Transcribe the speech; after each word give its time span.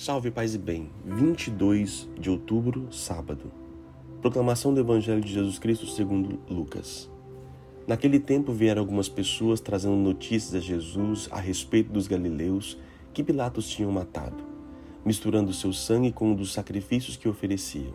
Salve 0.00 0.30
paz 0.30 0.54
e 0.54 0.58
bem. 0.58 0.88
22 1.04 2.08
de 2.18 2.30
outubro, 2.30 2.90
sábado. 2.90 3.52
Proclamação 4.22 4.72
do 4.72 4.80
Evangelho 4.80 5.20
de 5.20 5.30
Jesus 5.30 5.58
Cristo 5.58 5.84
segundo 5.84 6.40
Lucas. 6.48 7.10
Naquele 7.86 8.18
tempo 8.18 8.50
vieram 8.50 8.80
algumas 8.80 9.10
pessoas 9.10 9.60
trazendo 9.60 9.96
notícias 9.96 10.54
a 10.54 10.58
Jesus 10.58 11.28
a 11.30 11.38
respeito 11.38 11.92
dos 11.92 12.06
galileus 12.06 12.78
que 13.12 13.22
Pilatos 13.22 13.68
tinham 13.68 13.92
matado, 13.92 14.42
misturando 15.04 15.52
seu 15.52 15.70
sangue 15.70 16.10
com 16.10 16.30
um 16.30 16.34
dos 16.34 16.54
sacrifícios 16.54 17.18
que 17.18 17.28
ofereciam. 17.28 17.92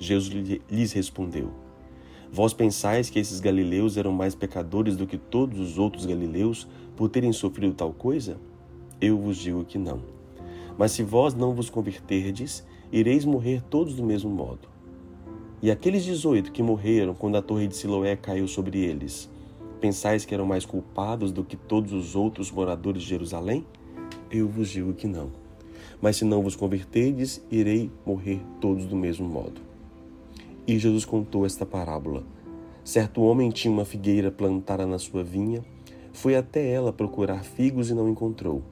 Jesus 0.00 0.28
lhes 0.68 0.90
respondeu: 0.90 1.52
Vós 2.32 2.52
pensais 2.52 3.08
que 3.08 3.20
esses 3.20 3.38
galileus 3.38 3.96
eram 3.96 4.10
mais 4.10 4.34
pecadores 4.34 4.96
do 4.96 5.06
que 5.06 5.18
todos 5.18 5.60
os 5.60 5.78
outros 5.78 6.04
galileus 6.04 6.66
por 6.96 7.08
terem 7.08 7.32
sofrido 7.32 7.74
tal 7.74 7.92
coisa? 7.92 8.40
Eu 9.00 9.16
vos 9.16 9.36
digo 9.36 9.64
que 9.64 9.78
não. 9.78 10.20
Mas 10.78 10.92
se 10.92 11.02
vós 11.02 11.34
não 11.34 11.54
vos 11.54 11.70
converterdes, 11.70 12.64
ireis 12.90 13.24
morrer 13.24 13.62
todos 13.68 13.94
do 13.94 14.02
mesmo 14.02 14.30
modo. 14.30 14.68
E 15.62 15.70
aqueles 15.70 16.04
dezoito 16.04 16.50
que 16.50 16.62
morreram 16.62 17.14
quando 17.14 17.36
a 17.36 17.42
torre 17.42 17.68
de 17.68 17.76
Siloé 17.76 18.16
caiu 18.16 18.48
sobre 18.48 18.80
eles, 18.80 19.30
pensais 19.80 20.24
que 20.24 20.32
eram 20.32 20.46
mais 20.46 20.64
culpados 20.64 21.32
do 21.32 21.42
que 21.42 21.56
todos 21.56 21.92
os 21.92 22.14
outros 22.14 22.50
moradores 22.50 23.02
de 23.02 23.08
Jerusalém? 23.08 23.66
Eu 24.30 24.48
vos 24.48 24.68
digo 24.68 24.92
que 24.94 25.06
não. 25.06 25.30
Mas 26.00 26.16
se 26.16 26.24
não 26.24 26.42
vos 26.42 26.56
converterdes, 26.56 27.44
irei 27.50 27.90
morrer 28.06 28.40
todos 28.60 28.86
do 28.86 28.96
mesmo 28.96 29.28
modo. 29.28 29.60
E 30.66 30.78
Jesus 30.78 31.04
contou 31.04 31.44
esta 31.44 31.66
parábola. 31.66 32.22
Certo 32.84 33.22
homem 33.22 33.50
tinha 33.50 33.72
uma 33.72 33.84
figueira 33.84 34.30
plantada 34.30 34.86
na 34.86 34.98
sua 34.98 35.22
vinha, 35.22 35.64
foi 36.12 36.36
até 36.36 36.70
ela 36.70 36.92
procurar 36.92 37.44
figos 37.44 37.90
e 37.90 37.94
não 37.94 38.08
encontrou. 38.08 38.62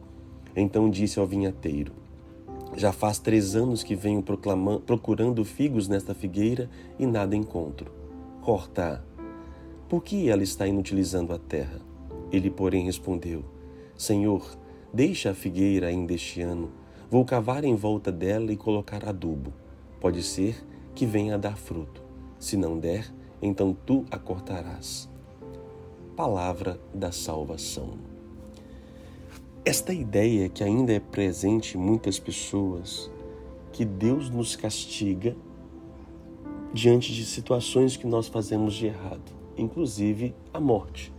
Então 0.54 0.90
disse 0.90 1.18
ao 1.18 1.26
vinhateiro: 1.26 1.92
Já 2.76 2.92
faz 2.92 3.18
três 3.18 3.54
anos 3.54 3.82
que 3.82 3.94
venho 3.94 4.22
procurando 4.86 5.44
figos 5.44 5.88
nesta 5.88 6.14
figueira 6.14 6.68
e 6.98 7.06
nada 7.06 7.36
encontro. 7.36 7.92
Corta-a. 8.40 9.02
Por 9.88 10.02
que 10.02 10.28
ela 10.28 10.42
está 10.42 10.66
inutilizando 10.66 11.32
a 11.32 11.38
terra? 11.38 11.80
Ele, 12.32 12.50
porém, 12.50 12.84
respondeu: 12.84 13.44
Senhor, 13.96 14.56
deixa 14.92 15.30
a 15.30 15.34
figueira 15.34 15.88
ainda 15.88 16.12
este 16.12 16.40
ano. 16.40 16.70
Vou 17.10 17.24
cavar 17.24 17.64
em 17.64 17.74
volta 17.74 18.12
dela 18.12 18.52
e 18.52 18.56
colocar 18.56 19.08
adubo. 19.08 19.52
Pode 20.00 20.22
ser 20.22 20.56
que 20.94 21.04
venha 21.04 21.34
a 21.34 21.38
dar 21.38 21.56
fruto. 21.56 22.02
Se 22.38 22.56
não 22.56 22.78
der, 22.78 23.12
então 23.42 23.76
tu 23.84 24.04
a 24.10 24.18
cortarás. 24.18 25.10
Palavra 26.16 26.80
da 26.94 27.10
salvação. 27.10 27.98
Esta 29.62 29.92
ideia 29.92 30.48
que 30.48 30.64
ainda 30.64 30.90
é 30.90 30.98
presente 30.98 31.76
em 31.76 31.80
muitas 31.80 32.18
pessoas, 32.18 33.10
que 33.70 33.84
Deus 33.84 34.30
nos 34.30 34.56
castiga 34.56 35.36
diante 36.72 37.12
de 37.12 37.26
situações 37.26 37.94
que 37.94 38.06
nós 38.06 38.26
fazemos 38.26 38.72
de 38.72 38.86
errado, 38.86 39.30
inclusive 39.58 40.34
a 40.50 40.58
morte. 40.58 41.12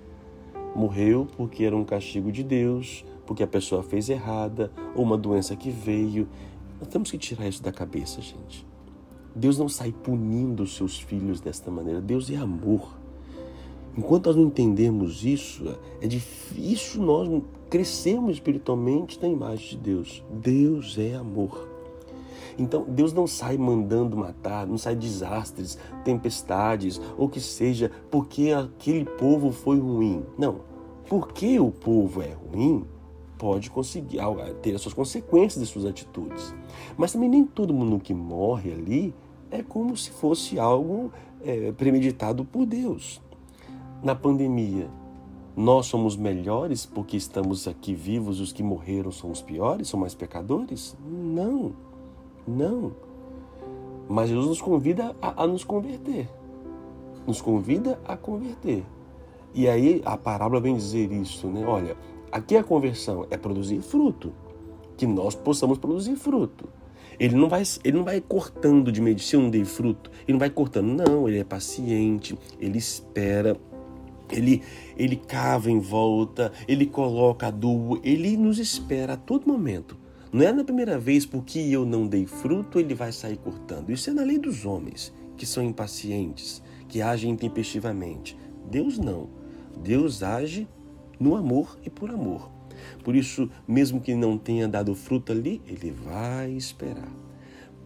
Morreu 0.76 1.28
porque 1.38 1.64
era 1.64 1.78
um 1.78 1.86
castigo 1.86 2.32
de 2.32 2.42
Deus, 2.42 3.06
porque 3.28 3.44
a 3.44 3.48
pessoa 3.48 3.84
fez 3.84 4.10
errada, 4.10 4.72
ou 4.96 5.04
uma 5.04 5.20
doença 5.20 5.56
que 5.56 5.70
veio. 5.70 6.28
Nós 6.80 6.90
temos 6.90 7.12
que 7.12 7.20
tirar 7.20 7.48
isso 7.48 7.62
da 7.62 7.72
cabeça, 7.72 8.22
gente. 8.22 8.66
Deus 9.36 9.60
não 9.60 9.70
sai 9.70 9.92
punindo 9.92 10.64
os 10.64 10.76
seus 10.76 11.00
filhos 11.00 11.40
desta 11.40 11.70
maneira. 11.70 12.02
Deus 12.02 12.28
é 12.32 12.38
amor. 12.38 13.01
Enquanto 13.98 14.28
nós 14.28 14.36
não 14.38 14.44
entendemos 14.44 15.26
isso, 15.26 15.78
é 16.00 16.08
difícil 16.08 17.02
nós 17.04 17.28
crescermos 17.70 18.34
espiritualmente 18.34 19.20
na 19.22 19.28
imagem 19.28 19.70
de 19.70 19.78
Deus. 19.78 20.24
Deus 20.32 20.98
é 20.98 21.16
amor. 21.16 21.68
Então, 22.58 22.86
Deus 22.88 23.12
não 23.12 23.28
sai 23.28 23.58
mandando 23.58 24.16
matar, 24.16 24.66
não 24.66 24.78
sai 24.78 24.96
desastres, 24.96 25.78
tempestades, 26.06 27.02
ou 27.18 27.28
que 27.28 27.42
seja, 27.42 27.92
porque 28.10 28.52
aquele 28.52 29.06
povo 29.06 29.52
foi 29.52 29.80
ruim. 29.80 30.24
Não. 30.38 30.62
Porque 31.10 31.60
o 31.60 31.72
povo 31.72 32.22
é 32.22 32.34
ruim, 32.34 32.86
pode 33.38 33.70
conseguir 33.70 34.20
ter 34.62 34.74
as 34.74 34.82
suas 34.82 34.94
consequências 34.94 35.62
de 35.62 35.70
suas 35.70 35.86
atitudes. 35.86 36.56
Mas 36.96 37.12
também 37.12 37.30
nem 37.30 37.44
todo 37.46 37.74
mundo 37.74 38.00
que 38.00 38.14
morre 38.14 38.72
ali 38.72 39.14
é 39.50 39.62
como 39.62 39.98
se 39.98 40.12
fosse 40.12 40.58
algo 40.58 41.12
é, 41.44 41.74
premeditado 41.74 42.46
por 42.46 42.66
Deus 42.66 43.20
na 44.04 44.16
pandemia, 44.16 44.90
nós 45.56 45.86
somos 45.86 46.16
melhores 46.16 46.86
porque 46.86 47.18
estamos 47.18 47.68
aqui 47.68 47.94
vivos 47.94 48.40
os 48.40 48.52
que 48.52 48.64
morreram 48.64 49.12
são 49.12 49.30
os 49.30 49.42
piores, 49.42 49.90
são 49.90 50.00
mais 50.00 50.16
pecadores? 50.16 50.96
Não, 51.06 51.74
não. 52.48 52.94
Mas 54.10 54.30
Jesus 54.30 54.48
nos 54.48 54.62
convida 54.62 55.16
a, 55.22 55.44
a 55.44 55.48
nos 55.48 55.64
converter. 55.64 56.30
Nos 57.28 57.42
convida 57.42 58.00
a 58.08 58.18
converter. 58.18 58.84
E 59.54 59.68
aí 59.68 60.02
a 60.06 60.18
parábola 60.18 60.62
vem 60.62 60.76
dizer 60.76 61.12
isso, 61.12 61.48
né? 61.48 61.66
Olha, 61.66 61.96
aqui 62.32 62.56
a 62.56 62.64
conversão 62.64 63.28
é 63.30 63.38
produzir 63.38 63.82
fruto, 63.82 64.34
que 64.98 65.06
nós 65.06 65.36
possamos 65.36 65.78
produzir 65.78 66.16
fruto. 66.16 66.68
Ele 67.20 67.36
não 67.36 67.48
vai, 67.48 67.62
ele 67.84 67.98
não 67.98 68.04
vai 68.04 68.20
cortando 68.20 68.92
de 68.92 69.02
medicina, 69.02 69.44
não 69.44 69.50
dei 69.50 69.66
fruto, 69.66 70.10
ele 70.24 70.34
não 70.34 70.40
vai 70.40 70.50
cortando, 70.50 70.88
não, 70.88 71.28
ele 71.28 71.40
é 71.40 71.44
paciente, 71.44 72.38
ele 72.60 72.78
espera, 72.78 73.56
ele, 74.32 74.62
ele 74.98 75.16
cava 75.16 75.70
em 75.70 75.80
volta, 75.80 76.52
ele 76.68 76.86
coloca 76.86 77.48
adubo, 77.48 78.00
ele 78.04 78.38
nos 78.38 78.60
espera 78.60 79.14
a 79.14 79.18
todo 79.18 79.48
momento. 79.48 79.98
Não 80.32 80.46
é 80.46 80.54
na 80.54 80.64
primeira 80.64 80.98
vez 80.98 81.26
porque 81.26 81.60
eu 81.60 81.86
não 81.86 82.08
dei 82.08 82.26
fruto, 82.26 82.80
ele 82.80 82.94
vai 82.94 83.12
sair 83.12 83.38
cortando. 83.38 83.90
Isso 83.90 84.10
é 84.10 84.14
na 84.14 84.24
lei 84.24 84.38
dos 84.38 84.66
homens, 84.66 85.14
que 85.36 85.46
são 85.46 85.62
impacientes, 85.62 86.64
que 86.88 87.02
agem 87.02 87.32
intempestivamente. 87.32 88.38
Deus 88.70 88.98
não. 88.98 89.28
Deus 89.84 90.24
age 90.24 90.68
no 91.20 91.36
amor 91.36 91.78
e 91.86 91.90
por 91.90 92.10
amor. 92.10 92.50
Por 93.04 93.16
isso, 93.16 93.50
mesmo 93.68 94.00
que 94.00 94.16
não 94.16 94.38
tenha 94.38 94.68
dado 94.68 94.96
fruto 94.96 95.32
ali, 95.32 95.62
ele 95.68 95.92
vai 95.92 96.52
esperar. 96.52 97.12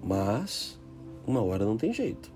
Mas, 0.03 0.79
uma 1.25 1.41
hora 1.41 1.65
não 1.65 1.77
tem 1.77 1.91
jeito. 1.91 2.31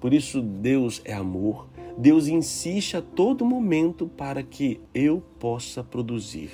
Por 0.00 0.12
isso, 0.12 0.40
Deus 0.40 1.00
é 1.04 1.12
amor, 1.12 1.68
Deus 1.96 2.26
insiste 2.26 2.96
a 2.96 3.02
todo 3.02 3.44
momento 3.44 4.08
para 4.08 4.42
que 4.42 4.80
eu 4.94 5.22
possa 5.38 5.84
produzir. 5.84 6.50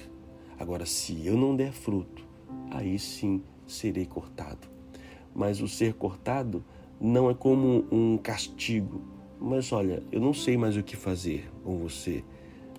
Agora, 0.58 0.84
se 0.84 1.24
eu 1.24 1.36
não 1.36 1.54
der 1.54 1.72
fruto, 1.72 2.26
aí 2.70 2.98
sim 2.98 3.40
serei 3.64 4.04
cortado. 4.04 4.68
Mas 5.32 5.60
o 5.60 5.68
ser 5.68 5.94
cortado 5.94 6.64
não 7.00 7.30
é 7.30 7.34
como 7.34 7.86
um 7.92 8.18
castigo. 8.18 9.00
Mas 9.40 9.72
olha, 9.72 10.02
eu 10.10 10.20
não 10.20 10.34
sei 10.34 10.56
mais 10.56 10.76
o 10.76 10.82
que 10.82 10.96
fazer 10.96 11.48
com 11.62 11.78
você. 11.78 12.24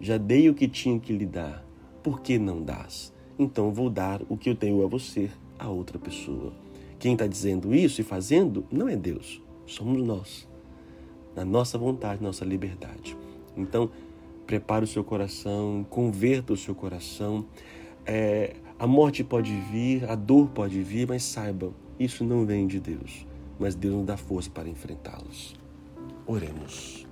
Já 0.02 0.18
dei 0.18 0.50
o 0.50 0.54
que 0.54 0.68
tinha 0.68 1.00
que 1.00 1.14
lhe 1.14 1.26
dar. 1.26 1.66
Por 2.04 2.20
que 2.20 2.38
não 2.38 2.62
dás? 2.62 3.14
Então 3.38 3.72
vou 3.72 3.90
dar 3.90 4.22
o 4.28 4.36
que 4.36 4.50
eu 4.50 4.56
tenho 4.56 4.84
a 4.84 4.88
você, 4.88 5.32
a 5.58 5.70
outra 5.70 5.98
pessoa. 5.98 6.52
Quem 7.00 7.14
está 7.14 7.26
dizendo 7.26 7.74
isso 7.74 8.02
e 8.02 8.04
fazendo 8.04 8.66
não 8.70 8.90
é 8.90 8.98
Deus, 8.98 9.42
somos 9.66 10.04
nós 10.06 10.49
na 11.36 11.46
nossa 11.46 11.78
vontade, 11.78 12.24
nossa 12.24 12.44
liberdade. 12.44 13.18
Então, 13.56 13.90
prepare 14.46 14.84
o 14.84 14.88
seu 14.88 15.04
coração, 15.04 15.86
converta 15.90 16.54
o 16.54 16.58
seu 16.58 16.74
coração. 16.74 17.46
É, 18.06 18.56
a 18.78 18.88
morte 18.88 19.24
pode 19.24 19.54
vir, 19.72 20.10
a 20.10 20.16
dor 20.16 20.50
pode 20.50 20.82
vir, 20.82 21.08
mas 21.08 21.24
saiba, 21.24 21.72
isso 22.00 22.24
não 22.24 22.46
vem 22.46 22.66
de 22.66 22.80
Deus, 22.80 23.28
mas 23.60 23.76
Deus 23.76 23.96
nos 23.96 24.06
dá 24.06 24.18
força 24.18 24.50
para 24.50 24.70
enfrentá-los. 24.70 25.56
Oremos. 26.26 27.06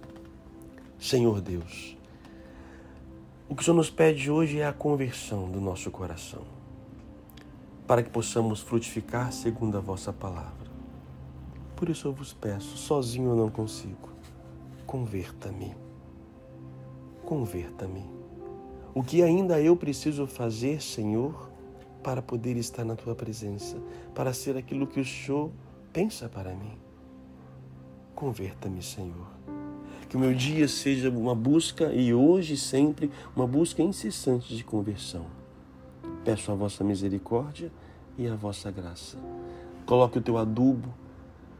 Senhor 0.99 1.41
Deus, 1.41 1.95
o 3.49 3.55
que 3.55 3.61
o 3.61 3.65
Senhor 3.65 3.77
nos 3.77 3.89
pede 3.89 4.31
hoje 4.31 4.59
é 4.59 4.65
a 4.65 4.73
conversão 4.73 5.49
do 5.49 5.61
nosso 5.61 5.91
coração, 5.91 6.41
para 7.85 8.01
que 8.01 8.09
possamos 8.09 8.61
frutificar 8.61 9.31
segundo 9.31 9.77
a 9.77 9.81
vossa 9.81 10.11
palavra. 10.11 10.66
Por 11.77 11.89
isso 11.89 12.07
eu 12.07 12.11
vos 12.11 12.33
peço, 12.33 12.75
sozinho 12.75 13.29
eu 13.29 13.35
não 13.35 13.51
consigo. 13.51 14.09
Converta-me. 14.87 15.75
Converta-me. 17.23 18.03
O 18.95 19.03
que 19.03 19.21
ainda 19.21 19.61
eu 19.61 19.77
preciso 19.77 20.25
fazer, 20.25 20.81
Senhor, 20.81 21.51
para 22.01 22.19
poder 22.19 22.57
estar 22.57 22.83
na 22.83 22.95
tua 22.95 23.13
presença, 23.13 23.77
para 24.15 24.33
ser 24.33 24.57
aquilo 24.57 24.87
que 24.87 24.99
o 24.99 25.05
Senhor 25.05 25.51
pensa 25.93 26.27
para 26.27 26.55
mim? 26.55 26.79
Converta-me, 28.15 28.81
Senhor. 28.81 29.27
Que 30.09 30.17
o 30.17 30.19
meu 30.19 30.33
dia 30.33 30.67
seja 30.67 31.11
uma 31.11 31.35
busca 31.35 31.93
e 31.93 32.11
hoje 32.11 32.57
sempre 32.57 33.11
uma 33.35 33.45
busca 33.45 33.83
incessante 33.83 34.57
de 34.57 34.63
conversão. 34.63 35.27
Peço 36.25 36.51
a 36.51 36.55
vossa 36.55 36.83
misericórdia 36.83 37.71
e 38.17 38.27
a 38.27 38.33
vossa 38.33 38.71
graça. 38.71 39.19
Coloque 39.85 40.17
o 40.17 40.21
teu 40.23 40.39
adubo 40.39 40.91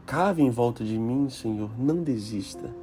Cave 0.08 0.40
em 0.40 0.48
volta 0.48 0.82
de 0.82 0.98
mim, 0.98 1.28
Senhor, 1.28 1.70
não 1.78 2.02
desista. 2.02 2.74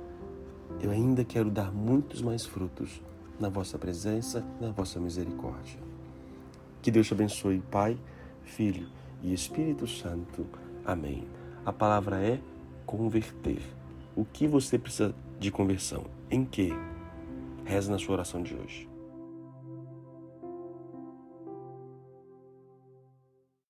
Eu 0.79 0.91
ainda 0.91 1.25
quero 1.25 1.49
dar 1.49 1.71
muitos 1.71 2.21
mais 2.21 2.45
frutos 2.45 3.01
na 3.39 3.49
vossa 3.49 3.79
presença, 3.79 4.45
na 4.61 4.69
vossa 4.69 4.99
misericórdia. 4.99 5.79
Que 6.83 6.91
Deus 6.91 7.07
te 7.07 7.15
abençoe, 7.15 7.63
Pai, 7.71 7.97
Filho 8.43 8.87
e 9.23 9.33
Espírito 9.33 9.87
Santo. 9.87 10.45
Amém. 10.85 11.27
A 11.65 11.73
palavra 11.73 12.21
é 12.21 12.39
converter. 12.85 13.63
O 14.15 14.23
que 14.23 14.47
você 14.47 14.77
precisa 14.77 15.15
de 15.39 15.49
conversão? 15.49 16.03
Em 16.29 16.45
que? 16.45 16.71
Reza 17.63 17.91
na 17.91 17.97
sua 17.97 18.13
oração 18.13 18.43
de 18.43 18.53
hoje. 18.53 18.87